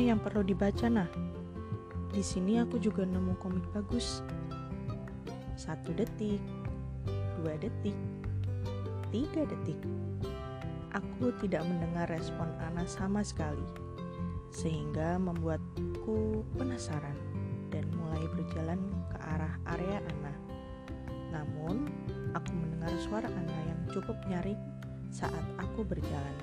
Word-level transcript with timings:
yang 0.00 0.18
perlu 0.18 0.40
dibaca, 0.40 0.88
nah? 0.88 1.08
Di 2.10 2.24
sini 2.24 2.58
aku 2.58 2.80
juga 2.80 3.06
nemu 3.06 3.38
komik 3.38 3.62
bagus. 3.70 4.24
Satu 5.54 5.92
detik, 5.92 6.40
dua 7.38 7.54
detik, 7.60 7.94
tiga 9.12 9.46
detik. 9.46 9.78
Aku 10.90 11.30
tidak 11.38 11.62
mendengar 11.68 12.10
respon 12.10 12.50
Ana 12.58 12.82
sama 12.88 13.22
sekali, 13.22 13.62
sehingga 14.50 15.20
membuatku 15.22 16.42
penasaran 16.58 17.14
dan 17.70 17.86
mulai 17.94 18.26
berjalan 18.34 18.80
ke 19.12 19.16
arah 19.22 19.54
area 19.78 20.02
Ana. 20.02 20.34
Namun, 21.30 21.86
aku 22.34 22.50
mendengar 22.50 22.90
suara 22.98 23.30
Ana 23.30 23.58
yang 23.70 23.80
cukup 23.94 24.18
nyaring 24.26 24.58
saat 25.14 25.44
aku 25.62 25.86
berjalan. 25.86 26.36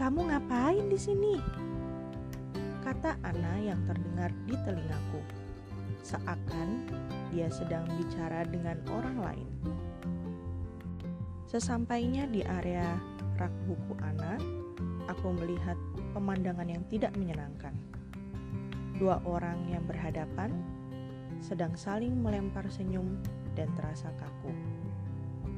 Kamu 0.00 0.32
ngapain 0.32 0.88
di 0.88 0.96
sini? 0.96 1.36
Kata 2.80 3.20
Ana 3.20 3.60
yang 3.60 3.84
terdengar 3.84 4.32
di 4.48 4.56
telingaku. 4.64 5.20
Seakan 6.00 6.88
dia 7.28 7.52
sedang 7.52 7.84
bicara 8.00 8.48
dengan 8.48 8.80
orang 8.88 9.16
lain. 9.20 9.48
Sesampainya 11.44 12.24
di 12.32 12.40
area 12.40 12.96
rak 13.36 13.52
buku 13.68 13.92
Ana, 14.00 14.40
aku 15.04 15.36
melihat 15.36 15.76
pemandangan 16.16 16.72
yang 16.72 16.80
tidak 16.88 17.12
menyenangkan. 17.20 17.76
Dua 18.96 19.20
orang 19.28 19.68
yang 19.68 19.84
berhadapan 19.84 20.48
sedang 21.44 21.76
saling 21.76 22.16
melempar 22.16 22.64
senyum 22.72 23.20
dan 23.52 23.68
terasa 23.76 24.08
kaku. 24.16 24.56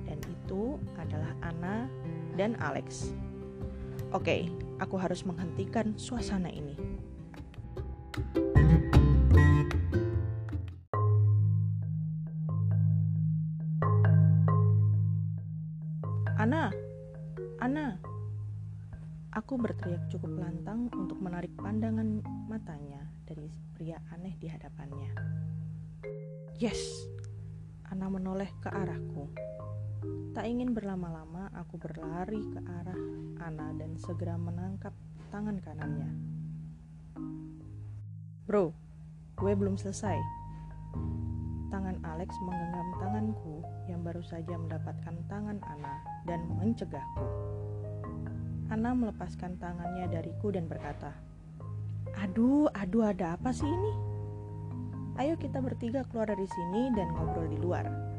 Dan 0.03 0.19
itu 0.27 0.83
adalah 0.99 1.31
Ana 1.47 1.87
dan 2.35 2.59
Alex. 2.59 3.15
Oke, 4.13 4.45
aku 4.77 5.01
harus 5.01 5.25
menghentikan 5.25 5.97
suasana 5.97 6.53
ini. 6.53 6.77
Ana, 16.37 16.69
Ana. 17.57 17.97
Aku 19.33 19.57
berteriak 19.57 20.13
cukup 20.13 20.45
lantang 20.45 20.93
untuk 20.93 21.17
menarik 21.17 21.57
pandangan 21.57 22.21
matanya 22.53 23.01
dari 23.25 23.49
pria 23.73 23.97
aneh 24.13 24.37
di 24.37 24.45
hadapannya. 24.45 25.09
Yes, 26.61 27.09
Ana 27.89 28.13
menoleh 28.13 28.53
ke 28.61 28.69
arahku. 28.69 29.33
Tak 30.35 30.43
ingin 30.51 30.75
berlama-lama, 30.75 31.47
aku 31.55 31.79
berlari 31.79 32.43
ke 32.51 32.59
arah 32.59 33.03
Ana 33.39 33.71
dan 33.79 33.95
segera 33.95 34.35
menangkap 34.35 34.91
tangan 35.31 35.63
kanannya. 35.63 36.11
Bro, 38.43 38.75
gue 39.39 39.53
belum 39.55 39.79
selesai. 39.79 40.19
Tangan 41.71 42.03
Alex 42.03 42.35
menggenggam 42.43 42.89
tanganku 42.99 43.63
yang 43.87 44.03
baru 44.03 44.27
saja 44.27 44.59
mendapatkan 44.59 45.15
tangan 45.31 45.63
Ana 45.63 45.95
dan 46.27 46.51
mencegahku. 46.59 47.27
Ana 48.75 48.99
melepaskan 48.99 49.55
tangannya 49.63 50.11
dariku 50.11 50.51
dan 50.51 50.67
berkata, 50.67 51.15
Aduh, 52.19 52.67
aduh 52.75 53.07
ada 53.07 53.39
apa 53.39 53.55
sih 53.55 53.71
ini? 53.71 53.93
Ayo 55.23 55.39
kita 55.39 55.63
bertiga 55.63 56.03
keluar 56.11 56.27
dari 56.27 56.49
sini 56.51 56.91
dan 56.99 57.07
ngobrol 57.15 57.47
di 57.47 57.59
luar. 57.63 58.12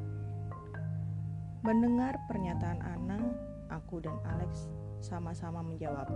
Mendengar 1.63 2.19
pernyataan 2.27 2.83
Ana, 2.83 3.23
aku 3.71 4.03
dan 4.03 4.19
Alex 4.35 4.67
sama-sama 4.99 5.63
menjawab. 5.63 6.11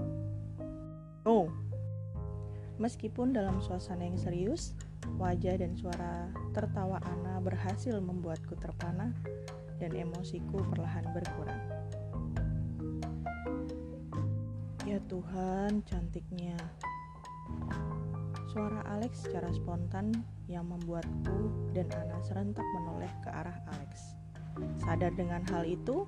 Oh, 1.24 1.48
meskipun 2.76 3.32
dalam 3.32 3.64
suasana 3.64 4.04
yang 4.04 4.20
serius, 4.20 4.76
Wajah 5.16 5.56
dan 5.56 5.72
suara 5.80 6.28
tertawa 6.52 7.00
Ana 7.00 7.40
berhasil 7.40 7.96
membuatku 7.96 8.60
terpana 8.60 9.16
dan 9.80 9.96
emosiku 9.96 10.60
perlahan 10.68 11.08
berkurang. 11.16 11.64
Ya 14.84 15.00
Tuhan, 15.08 15.80
cantiknya. 15.88 16.60
Suara 18.52 18.84
Alex 18.92 19.24
secara 19.24 19.48
spontan 19.56 20.12
yang 20.52 20.68
membuatku 20.68 21.72
dan 21.72 21.88
Ana 21.96 22.20
serentak 22.20 22.68
menoleh 22.76 23.12
ke 23.24 23.32
arah 23.32 23.64
Alex. 23.72 24.07
Sadar 24.88 25.12
dengan 25.20 25.44
hal 25.52 25.68
itu, 25.68 26.08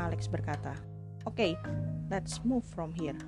Alex 0.00 0.24
berkata, 0.32 0.72
"Oke, 1.28 1.52
okay, 1.52 1.52
let's 2.08 2.40
move 2.48 2.64
from 2.64 2.96
here." 2.96 3.20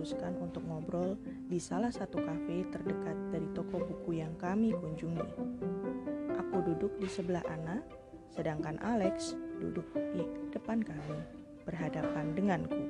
memutuskan 0.00 0.32
untuk 0.40 0.64
ngobrol 0.64 1.12
di 1.46 1.60
salah 1.60 1.92
satu 1.92 2.24
kafe 2.24 2.64
terdekat 2.72 3.16
dari 3.28 3.44
toko 3.52 3.84
buku 3.84 4.16
yang 4.16 4.32
kami 4.40 4.72
kunjungi. 4.72 5.28
Aku 6.40 6.56
duduk 6.64 6.96
di 6.96 7.04
sebelah 7.04 7.44
Ana, 7.44 7.84
sedangkan 8.32 8.80
Alex 8.80 9.36
duduk 9.60 9.84
di 10.16 10.24
depan 10.56 10.80
kami, 10.80 11.39
berhadapan 11.64 12.32
denganku. 12.36 12.82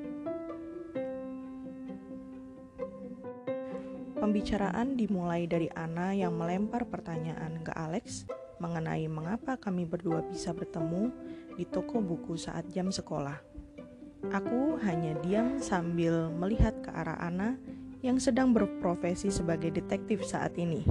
Pembicaraan 4.20 5.00
dimulai 5.00 5.48
dari 5.48 5.72
Ana 5.72 6.12
yang 6.12 6.36
melempar 6.36 6.84
pertanyaan 6.84 7.64
ke 7.64 7.72
Alex 7.72 8.28
mengenai 8.60 9.08
mengapa 9.08 9.56
kami 9.56 9.88
berdua 9.88 10.20
bisa 10.28 10.52
bertemu 10.52 11.08
di 11.56 11.64
toko 11.64 12.04
buku 12.04 12.36
saat 12.36 12.68
jam 12.68 12.92
sekolah. 12.92 13.40
Aku 14.28 14.76
hanya 14.84 15.16
diam 15.24 15.56
sambil 15.56 16.28
melihat 16.28 16.76
ke 16.84 16.92
arah 16.92 17.16
Ana 17.16 17.56
yang 18.04 18.20
sedang 18.20 18.52
berprofesi 18.52 19.32
sebagai 19.32 19.72
detektif 19.72 20.20
saat 20.28 20.52
ini. 20.60 20.84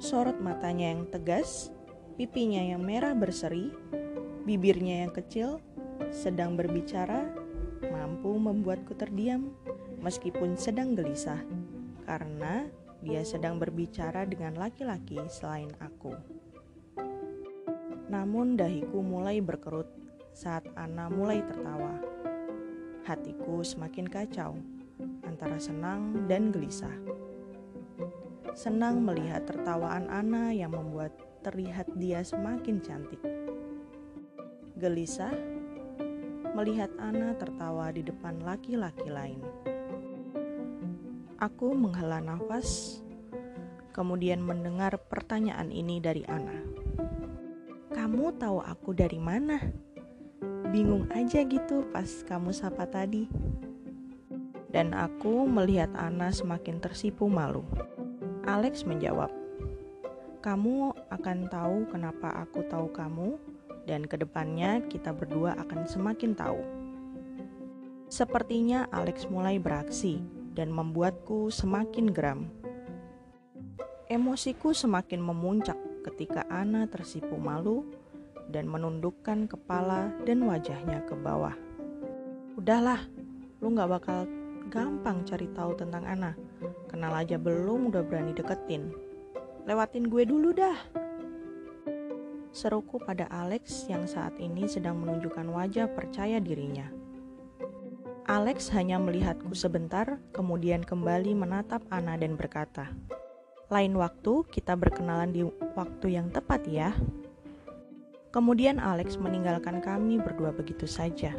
Sorot 0.00 0.40
matanya 0.40 0.96
yang 0.96 1.04
tegas, 1.12 1.68
pipinya 2.16 2.64
yang 2.64 2.80
merah 2.80 3.12
berseri, 3.12 3.68
bibirnya 4.48 5.04
yang 5.04 5.12
kecil, 5.12 5.60
sedang 6.10 6.56
berbicara, 6.56 7.28
mampu 7.92 8.34
membuatku 8.36 8.96
terdiam 8.96 9.52
meskipun 10.00 10.54
sedang 10.54 10.96
gelisah, 10.96 11.40
karena 12.04 12.66
dia 13.04 13.22
sedang 13.22 13.60
berbicara 13.60 14.24
dengan 14.24 14.56
laki-laki 14.56 15.20
selain 15.28 15.70
aku. 15.78 16.16
Namun 18.06 18.54
dahiku 18.54 19.02
mulai 19.02 19.42
berkerut 19.42 19.90
saat 20.30 20.62
Ana 20.78 21.10
mulai 21.10 21.42
tertawa. 21.42 21.98
Hatiku 23.06 23.62
semakin 23.62 24.06
kacau 24.06 24.58
antara 25.26 25.58
senang 25.58 26.26
dan 26.30 26.50
gelisah. 26.50 26.92
Senang 28.56 29.04
melihat 29.04 29.44
tertawaan 29.44 30.08
Ana 30.08 30.50
yang 30.50 30.72
membuat 30.72 31.12
terlihat 31.44 31.86
dia 31.98 32.24
semakin 32.24 32.80
cantik. 32.82 33.20
Gelisah 34.76 35.55
melihat 36.56 36.88
Ana 36.96 37.36
tertawa 37.36 37.92
di 37.92 38.00
depan 38.00 38.40
laki-laki 38.40 39.12
lain. 39.12 39.44
Aku 41.36 41.76
menghela 41.76 42.24
nafas, 42.24 43.04
kemudian 43.92 44.40
mendengar 44.40 44.96
pertanyaan 44.96 45.68
ini 45.68 46.00
dari 46.00 46.24
Ana. 46.24 46.56
"Kamu 47.92 48.40
tahu 48.40 48.64
aku 48.64 48.96
dari 48.96 49.20
mana?" 49.20 49.60
bingung 50.72 51.06
aja 51.12 51.44
gitu 51.44 51.84
pas 51.92 52.08
kamu 52.24 52.56
sapa 52.56 52.88
tadi. 52.88 53.28
Dan 54.72 54.96
aku 54.96 55.44
melihat 55.44 55.92
Ana 55.92 56.32
semakin 56.32 56.80
tersipu 56.80 57.28
malu. 57.28 57.68
Alex 58.48 58.88
menjawab, 58.88 59.28
"Kamu 60.40 60.96
akan 61.12 61.38
tahu 61.52 61.84
kenapa 61.92 62.48
aku 62.48 62.64
tahu 62.64 62.88
kamu, 62.92 63.36
dan 63.86 64.04
ke 64.04 64.18
depannya 64.18 64.82
kita 64.90 65.14
berdua 65.14 65.54
akan 65.56 65.86
semakin 65.86 66.34
tahu." 66.34 66.60
Sepertinya 68.06 68.86
Alex 68.94 69.26
mulai 69.26 69.58
beraksi 69.58 70.22
dan 70.54 70.70
membuatku 70.70 71.50
semakin 71.50 72.10
geram. 72.14 72.50
Emosiku 74.06 74.70
semakin 74.70 75.18
memuncak 75.18 75.74
ketika 76.06 76.46
Ana 76.46 76.86
tersipu 76.86 77.34
malu 77.34 77.82
dan 78.54 78.70
menundukkan 78.70 79.50
kepala 79.50 80.14
dan 80.22 80.46
wajahnya 80.46 81.02
ke 81.02 81.18
bawah. 81.18 81.54
Udahlah, 82.54 83.02
lu 83.58 83.74
gak 83.74 83.90
bakal 83.90 84.30
gampang 84.70 85.26
cari 85.26 85.50
tahu 85.50 85.74
tentang 85.74 86.06
Ana. 86.06 86.32
Kenal 86.86 87.12
aja 87.18 87.36
belum 87.36 87.90
udah 87.90 88.06
berani 88.06 88.30
deketin. 88.30 88.94
Lewatin 89.66 90.06
gue 90.06 90.22
dulu 90.22 90.54
dah. 90.54 90.78
Seruku 92.56 92.96
pada 92.96 93.28
Alex 93.28 93.84
yang 93.84 94.08
saat 94.08 94.32
ini 94.40 94.64
sedang 94.64 94.96
menunjukkan 95.04 95.44
wajah 95.44 95.92
percaya 95.92 96.40
dirinya. 96.40 96.88
Alex 98.24 98.72
hanya 98.72 98.96
melihatku 98.96 99.52
sebentar, 99.52 100.16
kemudian 100.32 100.80
kembali 100.80 101.36
menatap 101.36 101.84
Ana 101.92 102.16
dan 102.16 102.32
berkata, 102.40 102.88
Lain 103.68 103.92
waktu 104.00 104.48
kita 104.48 104.72
berkenalan 104.72 105.36
di 105.36 105.44
waktu 105.76 106.16
yang 106.16 106.32
tepat 106.32 106.64
ya. 106.64 106.96
Kemudian 108.32 108.80
Alex 108.80 109.20
meninggalkan 109.20 109.84
kami 109.84 110.16
berdua 110.16 110.56
begitu 110.56 110.88
saja. 110.88 111.36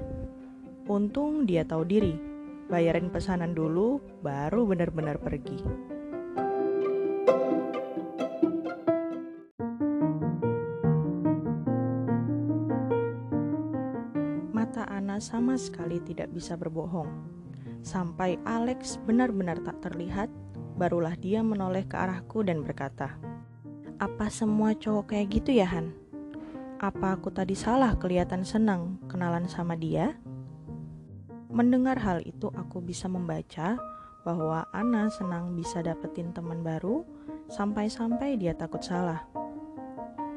Untung 0.86 1.50
dia 1.50 1.66
tahu 1.66 1.82
diri, 1.82 2.14
bayarin 2.70 3.10
pesanan 3.10 3.58
dulu, 3.58 3.98
baru 4.22 4.70
benar-benar 4.70 5.18
pergi. 5.18 5.66
Sama 15.18 15.58
sekali 15.58 15.98
tidak 16.06 16.30
bisa 16.30 16.54
berbohong. 16.54 17.10
Sampai 17.82 18.38
Alex 18.46 19.02
benar-benar 19.02 19.58
tak 19.66 19.82
terlihat, 19.82 20.30
barulah 20.78 21.18
dia 21.18 21.42
menoleh 21.42 21.90
ke 21.90 21.98
arahku 21.98 22.46
dan 22.46 22.62
berkata, 22.62 23.18
"Apa 23.98 24.30
semua 24.30 24.78
cowok 24.78 25.10
kayak 25.18 25.42
gitu 25.42 25.58
ya, 25.58 25.66
Han? 25.74 25.90
Apa 26.78 27.18
aku 27.18 27.34
tadi 27.34 27.58
salah 27.58 27.98
kelihatan 27.98 28.46
senang 28.46 29.02
kenalan 29.10 29.50
sama 29.50 29.74
dia?" 29.74 30.14
Mendengar 31.50 31.98
hal 31.98 32.22
itu, 32.22 32.54
aku 32.54 32.78
bisa 32.78 33.10
membaca 33.10 33.82
bahwa 34.22 34.70
Ana 34.70 35.10
senang 35.10 35.58
bisa 35.58 35.82
dapetin 35.82 36.30
teman 36.30 36.62
baru, 36.62 37.02
sampai-sampai 37.50 38.38
dia 38.38 38.54
takut 38.54 38.86
salah. 38.86 39.26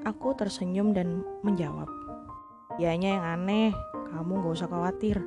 Aku 0.08 0.32
tersenyum 0.32 0.96
dan 0.96 1.20
menjawab, 1.44 1.90
"Dianya 2.80 3.20
yang 3.20 3.26
aneh, 3.26 3.76
kamu 4.10 4.42
gak 4.42 4.54
usah 4.58 4.68
khawatir." 4.68 5.18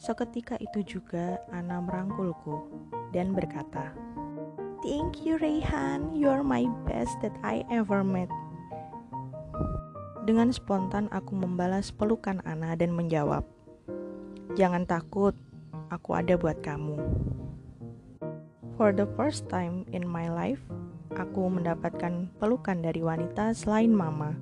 Seketika 0.00 0.56
itu 0.58 0.80
juga 0.96 1.36
Ana 1.52 1.76
merangkulku 1.84 2.64
dan 3.12 3.36
berkata, 3.36 3.92
Thank 4.80 5.28
you 5.28 5.36
Rayhan, 5.36 6.16
you're 6.16 6.40
my 6.40 6.64
best 6.88 7.12
that 7.20 7.36
I 7.44 7.68
ever 7.68 8.00
met. 8.00 8.32
Dengan 10.24 10.56
spontan 10.56 11.12
aku 11.12 11.36
membalas 11.36 11.92
pelukan 11.92 12.40
Ana 12.48 12.72
dan 12.80 12.96
menjawab, 12.96 13.44
Jangan 14.56 14.88
takut, 14.88 15.36
aku 15.92 16.16
ada 16.16 16.40
buat 16.40 16.64
kamu. 16.64 16.96
For 18.80 18.96
the 18.96 19.04
first 19.20 19.52
time 19.52 19.84
in 19.92 20.08
my 20.08 20.32
life, 20.32 20.64
aku 21.12 21.52
mendapatkan 21.52 22.32
pelukan 22.40 22.80
dari 22.80 23.04
wanita 23.04 23.52
selain 23.52 23.92
mama. 23.92 24.32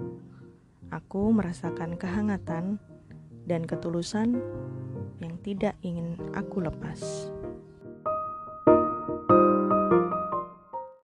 Aku 0.88 1.32
merasakan 1.36 2.00
kehangatan 2.00 2.80
dan 3.44 3.64
ketulusan 3.68 4.40
yang 5.20 5.34
tidak 5.44 5.76
ingin 5.84 6.16
aku 6.32 6.64
lepas. 6.64 7.28